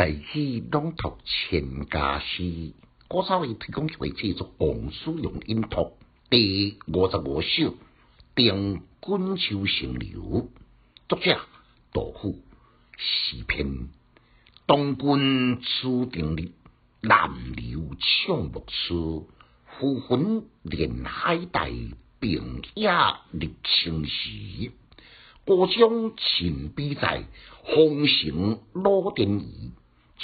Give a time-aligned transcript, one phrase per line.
[0.00, 2.72] 大器朗读千家诗，
[3.06, 5.92] 古早味推广一位制作王叔用音读
[6.30, 7.48] 第五十五首
[8.34, 10.22] 《定滚秋成流》，
[11.06, 11.38] 作者
[11.92, 12.38] 杜甫。
[12.96, 13.90] 诗篇：
[14.66, 16.54] 东君初定立，
[17.02, 19.28] 南流唱不出。
[19.66, 21.70] 浮云连海带，
[22.18, 22.90] 并野
[23.32, 24.72] 立青时。
[25.44, 27.24] 歌将秦比在，
[27.66, 29.69] 风行老电仪。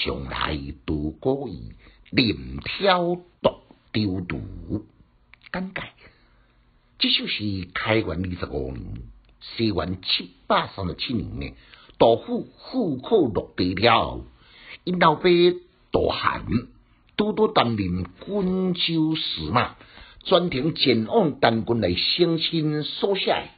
[0.04, 1.72] 将来渡过伊，
[2.10, 3.50] 临挑独
[3.92, 4.86] 丢毒。
[5.52, 5.82] 简介：
[6.98, 9.02] 这首是开元二十五年，
[9.40, 11.56] 西元七百三十七年呢。
[11.98, 14.22] 杜甫户口落地了，
[14.84, 15.22] 因老爸
[15.90, 16.44] 杜汉
[17.16, 19.76] 多多担任滚州司马，
[20.24, 23.48] 专程前往当军来省亲所写。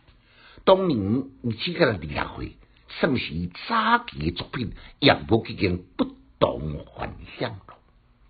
[0.65, 1.25] 当年
[1.59, 2.53] 只个二十岁，
[3.01, 4.71] 算是早期作品，
[5.01, 6.05] 也无几件不
[6.39, 7.77] 同凡响咯。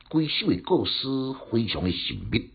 [0.09, 1.07] 规首的故事
[1.51, 2.51] 非常的神秘，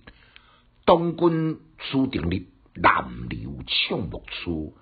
[0.86, 4.76] 东军注定立，南流唱不出。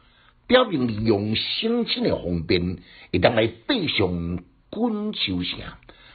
[0.47, 2.80] 表明利用省亲的方便，
[3.11, 5.59] 会当来爬上滚秋城。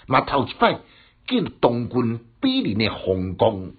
[0.06, 0.80] 嘛头一摆
[1.26, 3.72] 见东军比邻的风光，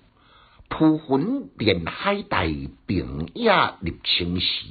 [0.68, 2.48] 铺云连海带，
[2.86, 4.66] 平野立青时。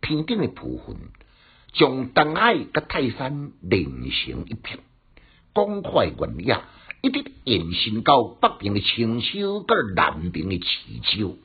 [0.00, 0.96] 平顶的铺云，
[1.72, 4.78] 将东海甲泰山连成一片，
[5.54, 6.60] 广阔原野，
[7.00, 10.66] 一直延伸到北边的青丘，甲南边的池
[11.00, 11.36] 丘。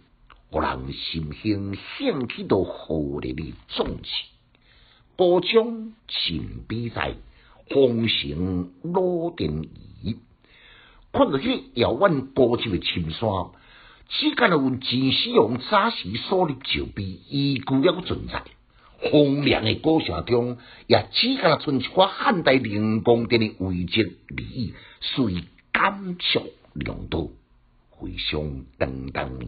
[0.50, 4.10] 互人心兴兴起到豪烈的壮气，
[5.16, 7.14] 高将前比赛，
[7.70, 9.62] 风行老电
[10.02, 10.16] 仪，
[11.14, 13.30] 看到去遥远高处的青山，
[14.08, 18.44] 只间有前使用早时所立石碑依旧还存在。
[19.02, 26.42] 洪亮的鼓声中，也只间存一寡汉代灵光殿的遗迹而已，随感触
[26.74, 27.32] 良多，
[28.00, 29.48] 非常等等。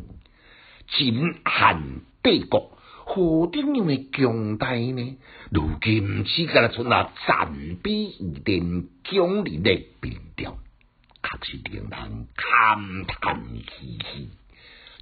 [0.87, 5.17] 秦汉帝国何等样的强大呢？
[5.49, 10.57] 如今只敢出那战比一点强烈的变调，
[11.21, 13.41] 确实令人感叹
[13.79, 14.29] 兮兮。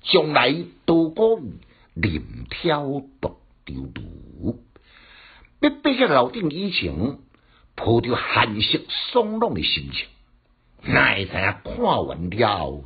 [0.01, 1.39] 将来多过
[1.93, 2.83] 连挑
[3.21, 4.01] 独丢毒，
[5.61, 7.17] 要背下老丁以前
[7.75, 8.79] 抱着寒色
[9.11, 10.07] 爽朗的心情，
[10.93, 12.83] 哪会知影看完了？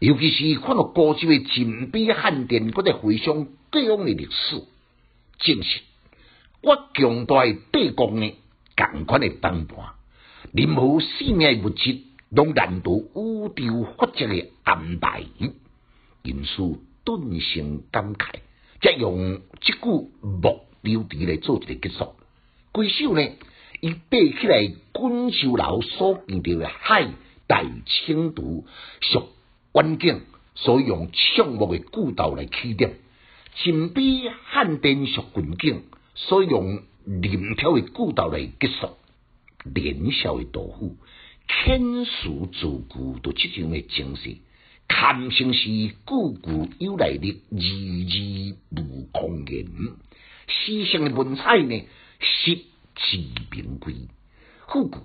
[0.00, 4.62] 尤其是看到高州的金碧汉殿，嗰个回想各样的历史，
[5.38, 5.80] 正是
[6.60, 8.34] 我强大的帝国呢，
[8.76, 9.94] 共款的崩盘，
[10.52, 12.00] 任何性命物质
[12.30, 15.24] 拢难逃宇宙法则的安排，
[16.22, 18.40] 因此顿生感慨，
[18.80, 22.14] 则用即句木流题来做一个结束。
[22.72, 23.22] 归首呢，
[23.80, 27.10] 伊爬起来滚秋楼所见到的海
[27.46, 28.66] 大清度
[29.00, 29.28] 属。
[29.72, 30.22] 环境
[30.54, 32.94] 所以用项目的古道来起点，
[33.54, 35.84] 秦比汉殿属环境
[36.14, 38.90] 所以用林条的古道来结束。
[39.72, 40.96] 年少的杜甫，
[41.46, 44.36] 天书自古都这种的精神，
[44.88, 49.66] 堪称是古古有来的字字无空言。
[50.48, 51.84] 诗性的文采呢，
[52.18, 52.56] 实
[52.96, 53.18] 至
[53.52, 53.94] 名归。
[54.66, 54.98] 复古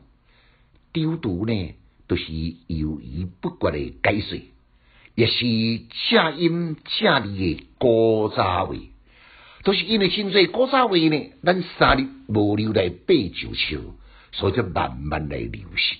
[0.92, 1.76] 丢读呢，
[2.08, 2.34] 都是
[2.68, 4.40] 由于不觉的解说。
[5.16, 5.46] 也是
[6.10, 8.90] 正音正理的古早味，
[9.64, 13.94] 都是因为现在古早味呢，咱三日无留来背九秋，
[14.32, 15.98] 所以慢慢来流失。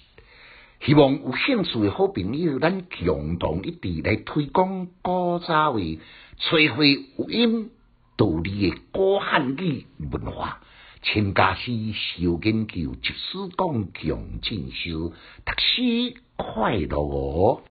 [0.84, 6.00] 希望有兴趣的好朋友，咱共同一地来推广古早味，
[6.40, 7.70] 摧毁有音
[8.16, 10.62] 道理的古汉语文化。
[11.02, 15.12] 请家师小研究，即使讲强进修，
[15.44, 17.62] 读书快乐哦。